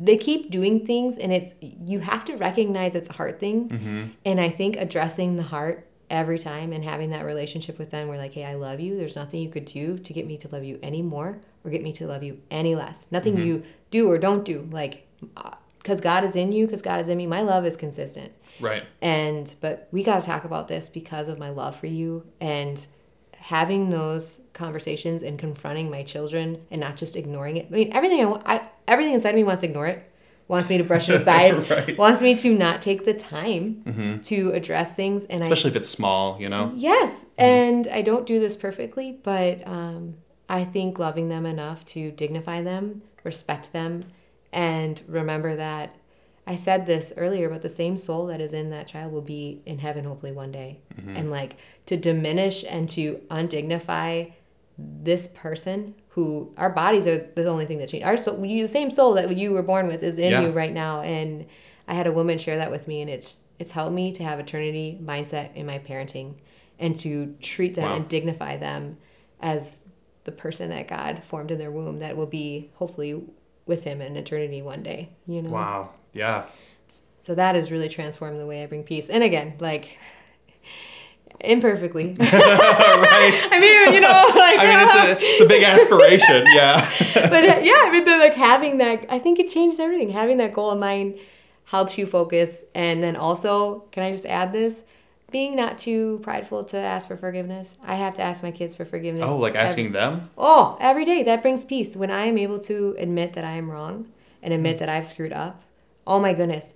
they 0.00 0.16
keep 0.16 0.50
doing 0.50 0.86
things 0.86 1.18
and 1.18 1.30
it's 1.30 1.54
you 1.60 2.00
have 2.00 2.24
to 2.24 2.36
recognize 2.38 2.94
it's 2.94 3.08
a 3.10 3.12
heart 3.12 3.38
thing 3.38 3.68
Mm-hmm. 3.68 4.02
and 4.24 4.40
i 4.40 4.48
think 4.48 4.76
addressing 4.78 5.36
the 5.36 5.42
heart 5.42 5.86
every 6.08 6.38
time 6.38 6.72
and 6.72 6.82
having 6.82 7.10
that 7.10 7.24
relationship 7.26 7.78
with 7.78 7.90
them 7.90 8.08
where 8.08 8.16
like 8.16 8.32
hey 8.32 8.46
i 8.46 8.54
love 8.54 8.80
you 8.80 8.96
there's 8.96 9.14
nothing 9.16 9.40
you 9.42 9.50
could 9.50 9.66
do 9.66 9.98
to 9.98 10.12
get 10.14 10.26
me 10.26 10.38
to 10.38 10.48
love 10.48 10.64
you 10.64 10.78
any 10.82 11.02
more 11.02 11.38
or 11.64 11.70
get 11.70 11.82
me 11.82 11.92
to 11.92 12.06
love 12.06 12.22
you 12.22 12.40
any 12.50 12.74
less 12.74 13.06
nothing 13.10 13.34
Mm-hmm. 13.34 13.46
you 13.46 13.62
do 13.90 14.08
or 14.10 14.16
don't 14.16 14.42
do 14.44 14.66
like 14.70 15.06
because 15.78 16.00
god 16.00 16.24
is 16.24 16.34
in 16.34 16.50
you 16.52 16.64
because 16.66 16.80
god 16.80 16.98
is 16.98 17.08
in 17.10 17.18
me 17.18 17.26
my 17.26 17.42
love 17.42 17.66
is 17.66 17.76
consistent 17.76 18.32
Right. 18.58 18.84
and 19.02 19.54
but 19.60 19.88
we 19.92 20.02
got 20.02 20.20
to 20.22 20.26
talk 20.26 20.44
about 20.44 20.66
this 20.68 20.88
because 20.88 21.28
of 21.28 21.38
my 21.38 21.50
love 21.50 21.76
for 21.76 21.88
you 21.88 22.24
and 22.40 22.86
having 23.44 23.90
those 23.90 24.40
conversations 24.54 25.22
and 25.22 25.38
confronting 25.38 25.90
my 25.90 26.02
children 26.02 26.58
and 26.70 26.80
not 26.80 26.96
just 26.96 27.14
ignoring 27.14 27.58
it. 27.58 27.66
I 27.70 27.74
mean, 27.74 27.92
everything 27.92 28.22
I, 28.22 28.24
wa- 28.24 28.42
I 28.46 28.62
everything 28.88 29.12
inside 29.12 29.30
of 29.30 29.34
me 29.36 29.44
wants 29.44 29.60
to 29.60 29.68
ignore 29.68 29.86
it, 29.86 30.02
wants 30.48 30.70
me 30.70 30.78
to 30.78 30.84
brush 30.84 31.10
it 31.10 31.14
aside, 31.20 31.68
Right. 31.68 31.98
wants 31.98 32.22
me 32.22 32.34
to 32.36 32.54
not 32.54 32.80
take 32.80 33.04
the 33.04 33.12
time 33.12 34.20
to 34.24 34.50
address 34.52 34.94
things. 34.94 35.26
And 35.26 35.42
Especially 35.42 35.68
if 35.70 35.76
it's 35.76 35.90
small, 35.90 36.40
you 36.40 36.48
know? 36.48 36.70
I 36.72 36.76
yes, 36.76 37.26
and 37.36 37.86
I 37.88 38.00
don't 38.00 38.24
do 38.26 38.40
this 38.40 38.56
perfectly, 38.56 39.18
but 39.22 39.60
um, 39.68 40.14
I 40.48 40.64
think 40.64 40.98
loving 40.98 41.28
them 41.28 41.44
enough 41.44 41.84
to 41.86 42.12
dignify 42.12 42.62
them, 42.62 43.02
respect 43.24 43.74
them, 43.74 44.04
and 44.54 45.02
remember 45.06 45.54
that 45.56 45.94
I 46.46 46.56
said 46.56 46.84
this 46.86 47.12
earlier, 47.16 47.48
but 47.48 47.62
the 47.62 47.68
same 47.70 47.96
soul 47.96 48.26
that 48.26 48.40
is 48.40 48.52
in 48.52 48.70
that 48.70 48.86
child 48.86 49.12
will 49.12 49.22
be 49.22 49.62
in 49.64 49.78
heaven 49.78 50.04
hopefully 50.04 50.32
one 50.32 50.52
day. 50.52 50.80
Mm-hmm. 50.94 51.16
And 51.16 51.30
like 51.30 51.56
to 51.86 51.96
diminish 51.96 52.64
and 52.68 52.88
to 52.90 53.20
undignify 53.30 54.32
this 54.78 55.28
person 55.28 55.94
who 56.10 56.52
our 56.56 56.70
bodies 56.70 57.06
are 57.06 57.16
the 57.18 57.46
only 57.48 57.64
thing 57.66 57.78
that 57.78 57.88
change. 57.88 58.04
Our 58.04 58.16
soul, 58.16 58.44
you, 58.44 58.62
the 58.62 58.68
same 58.68 58.90
soul 58.90 59.14
that 59.14 59.34
you 59.36 59.52
were 59.52 59.62
born 59.62 59.86
with 59.86 60.02
is 60.02 60.18
in 60.18 60.32
Yeah. 60.32 60.42
you 60.42 60.50
right 60.50 60.72
now. 60.72 61.00
And 61.00 61.46
I 61.88 61.94
had 61.94 62.06
a 62.06 62.12
woman 62.12 62.38
share 62.38 62.56
that 62.58 62.70
with 62.70 62.88
me, 62.88 63.00
and 63.00 63.10
it's 63.10 63.38
it's 63.58 63.70
helped 63.70 63.94
me 63.94 64.10
to 64.12 64.24
have 64.24 64.40
eternity 64.40 64.98
mindset 65.02 65.54
in 65.54 65.64
my 65.64 65.78
parenting 65.78 66.34
and 66.78 66.98
to 66.98 67.36
treat 67.40 67.74
them 67.76 67.84
Wow. 67.90 67.96
and 67.96 68.08
dignify 68.08 68.56
them 68.56 68.98
as 69.40 69.76
the 70.24 70.32
person 70.32 70.70
that 70.70 70.88
God 70.88 71.22
formed 71.22 71.50
in 71.52 71.58
their 71.58 71.70
womb 71.70 72.00
that 72.00 72.16
will 72.16 72.26
be 72.26 72.70
hopefully 72.74 73.22
with 73.64 73.84
Him 73.84 74.00
in 74.00 74.16
eternity 74.16 74.60
one 74.60 74.82
day. 74.82 75.10
You 75.26 75.42
know. 75.42 75.50
Wow. 75.50 75.90
Yeah. 76.14 76.46
So 77.20 77.34
that 77.34 77.54
has 77.54 77.70
really 77.72 77.88
transformed 77.88 78.38
the 78.40 78.46
way 78.46 78.62
I 78.62 78.66
bring 78.66 78.82
peace. 78.84 79.08
And 79.08 79.22
again, 79.22 79.54
like 79.58 79.98
imperfectly. 81.40 82.16
right. 82.20 83.48
I 83.52 83.58
mean, 83.60 83.94
you 83.94 84.00
know, 84.00 84.08
like 84.08 84.58
I 84.60 84.64
mean, 84.64 84.86
it's 84.86 84.94
a, 85.22 85.26
it's 85.26 85.40
a 85.42 85.46
big 85.46 85.62
aspiration. 85.74 86.46
Yeah. 86.54 86.88
but 87.14 87.44
uh, 87.44 87.60
yeah, 87.62 87.82
I 87.84 87.90
mean, 87.92 88.04
the, 88.04 88.16
like 88.18 88.34
having 88.34 88.78
that, 88.78 89.06
I 89.08 89.18
think 89.18 89.38
it 89.38 89.48
changes 89.50 89.80
everything. 89.80 90.10
Having 90.10 90.38
that 90.38 90.52
goal 90.52 90.70
in 90.72 90.78
mind 90.78 91.18
helps 91.64 91.96
you 91.98 92.06
focus, 92.06 92.64
and 92.74 93.02
then 93.02 93.16
also, 93.16 93.80
can 93.90 94.02
I 94.02 94.12
just 94.12 94.26
add 94.26 94.52
this? 94.52 94.84
Being 95.30 95.56
not 95.56 95.78
too 95.78 96.20
prideful 96.22 96.62
to 96.64 96.76
ask 96.76 97.08
for 97.08 97.16
forgiveness. 97.16 97.74
I 97.82 97.96
have 97.96 98.14
to 98.14 98.22
ask 98.22 98.42
my 98.42 98.52
kids 98.52 98.76
for 98.76 98.84
forgiveness. 98.84 99.24
oh, 99.28 99.36
like 99.38 99.54
every- 99.56 99.68
asking 99.68 99.92
them? 99.92 100.30
Oh, 100.38 100.76
every 100.78 101.04
day. 101.04 101.24
That 101.24 101.42
brings 101.42 101.64
peace. 101.64 101.96
When 101.96 102.10
I 102.10 102.26
am 102.26 102.38
able 102.38 102.60
to 102.60 102.94
admit 102.98 103.32
that 103.32 103.44
I 103.44 103.52
am 103.52 103.68
wrong 103.70 104.06
and 104.42 104.54
admit 104.54 104.78
that 104.78 104.88
I've 104.88 105.06
screwed 105.06 105.32
up, 105.32 105.63
oh 106.06 106.18
my 106.20 106.32
goodness. 106.32 106.74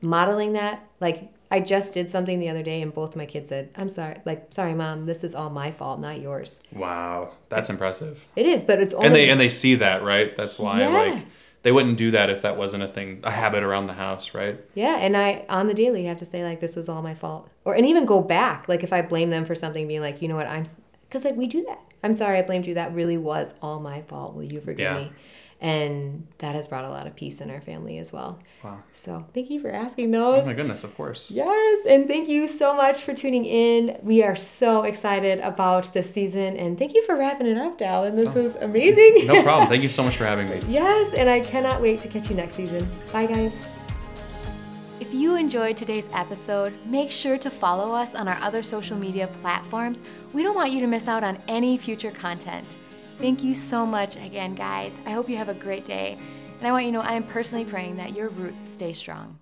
Modeling 0.00 0.52
that, 0.52 0.84
like, 1.00 1.32
I 1.50 1.60
just 1.60 1.92
did 1.94 2.08
something 2.10 2.38
the 2.38 2.48
other 2.50 2.62
day 2.62 2.82
and 2.82 2.92
both 2.94 3.16
my 3.16 3.26
kids 3.26 3.48
said, 3.48 3.70
I'm 3.74 3.88
sorry. 3.88 4.16
Like, 4.24 4.46
sorry, 4.50 4.74
mom, 4.74 5.06
this 5.06 5.24
is 5.24 5.34
all 5.34 5.50
my 5.50 5.72
fault, 5.72 5.98
not 5.98 6.20
yours. 6.20 6.60
Wow. 6.72 7.32
That's 7.48 7.70
impressive. 7.70 8.24
It 8.36 8.46
is, 8.46 8.62
but 8.62 8.80
it's 8.80 8.92
only. 8.94 9.06
And 9.06 9.14
they 9.16 9.30
and 9.30 9.40
they 9.40 9.48
see 9.48 9.74
that, 9.76 10.02
right? 10.02 10.36
That's 10.36 10.58
why 10.58 10.80
Yeah. 10.80 10.88
like 10.88 11.24
they 11.64 11.72
wouldn't 11.72 11.96
do 11.98 12.10
that 12.12 12.28
if 12.30 12.42
that 12.42 12.56
wasn't 12.56 12.82
a 12.84 12.86
thing, 12.88 13.20
a 13.24 13.30
habit 13.30 13.62
around 13.64 13.86
the 13.86 13.94
house, 13.94 14.34
right? 14.34 14.60
Yeah, 14.74 14.96
and 14.98 15.16
I 15.16 15.44
on 15.48 15.66
the 15.68 15.74
daily 15.74 16.04
have 16.04 16.18
to 16.18 16.26
say 16.26 16.44
like 16.44 16.60
this 16.60 16.76
was 16.76 16.88
all 16.88 17.02
my 17.02 17.14
fault, 17.14 17.48
or 17.64 17.74
and 17.74 17.84
even 17.86 18.04
go 18.04 18.20
back 18.20 18.68
like 18.68 18.84
if 18.84 18.92
I 18.92 19.02
blame 19.02 19.30
them 19.30 19.44
for 19.46 19.54
something, 19.54 19.88
being 19.88 20.00
like, 20.02 20.20
you 20.22 20.28
know 20.28 20.36
what, 20.36 20.46
I'm 20.46 20.64
because 21.02 21.24
like 21.24 21.34
we 21.36 21.46
do 21.46 21.64
that. 21.64 21.80
I'm 22.04 22.14
sorry, 22.14 22.38
I 22.38 22.42
blamed 22.42 22.66
you. 22.66 22.74
That 22.74 22.94
really 22.94 23.16
was 23.18 23.54
all 23.62 23.80
my 23.80 24.02
fault. 24.02 24.34
Will 24.34 24.44
you 24.44 24.60
forgive 24.60 24.84
Yeah. 24.84 24.94
me? 24.98 25.12
And 25.60 26.28
that 26.38 26.54
has 26.54 26.68
brought 26.68 26.84
a 26.84 26.88
lot 26.88 27.08
of 27.08 27.16
peace 27.16 27.40
in 27.40 27.50
our 27.50 27.60
family 27.60 27.98
as 27.98 28.12
well. 28.12 28.38
Wow. 28.62 28.80
So 28.92 29.26
thank 29.34 29.50
you 29.50 29.60
for 29.60 29.70
asking 29.70 30.12
those. 30.12 30.42
Oh 30.42 30.46
my 30.46 30.52
goodness, 30.52 30.84
of 30.84 30.94
course. 30.96 31.32
Yes, 31.32 31.84
and 31.84 32.06
thank 32.06 32.28
you 32.28 32.46
so 32.46 32.76
much 32.76 33.02
for 33.02 33.12
tuning 33.12 33.44
in. 33.44 33.98
We 34.02 34.22
are 34.22 34.36
so 34.36 34.84
excited 34.84 35.40
about 35.40 35.92
this 35.94 36.12
season, 36.12 36.56
and 36.56 36.78
thank 36.78 36.94
you 36.94 37.04
for 37.04 37.16
wrapping 37.16 37.48
it 37.48 37.58
up, 37.58 37.76
Dallin. 37.76 38.16
This 38.16 38.36
oh. 38.36 38.42
was 38.44 38.54
amazing. 38.56 39.26
No 39.26 39.42
problem. 39.42 39.68
Thank 39.68 39.82
you 39.82 39.88
so 39.88 40.04
much 40.04 40.16
for 40.16 40.26
having 40.26 40.48
me. 40.48 40.60
yes, 40.68 41.12
and 41.14 41.28
I 41.28 41.40
cannot 41.40 41.82
wait 41.82 42.02
to 42.02 42.08
catch 42.08 42.30
you 42.30 42.36
next 42.36 42.54
season. 42.54 42.88
Bye, 43.12 43.26
guys. 43.26 43.66
If 45.00 45.14
you 45.14 45.36
enjoyed 45.36 45.76
today's 45.76 46.08
episode, 46.12 46.74
make 46.86 47.10
sure 47.10 47.38
to 47.38 47.50
follow 47.50 47.92
us 47.92 48.14
on 48.14 48.28
our 48.28 48.38
other 48.42 48.62
social 48.62 48.96
media 48.96 49.26
platforms. 49.26 50.02
We 50.32 50.42
don't 50.42 50.54
want 50.54 50.70
you 50.70 50.80
to 50.80 50.86
miss 50.86 51.08
out 51.08 51.24
on 51.24 51.38
any 51.48 51.78
future 51.78 52.10
content. 52.10 52.76
Thank 53.18 53.42
you 53.42 53.52
so 53.52 53.84
much 53.84 54.14
again, 54.14 54.54
guys. 54.54 54.96
I 55.04 55.10
hope 55.10 55.28
you 55.28 55.36
have 55.38 55.48
a 55.48 55.54
great 55.54 55.84
day. 55.84 56.16
And 56.58 56.66
I 56.66 56.70
want 56.70 56.84
you 56.84 56.92
to 56.92 56.98
know 56.98 57.02
I 57.02 57.14
am 57.14 57.24
personally 57.24 57.64
praying 57.64 57.96
that 57.96 58.14
your 58.14 58.28
roots 58.28 58.62
stay 58.62 58.92
strong. 58.92 59.40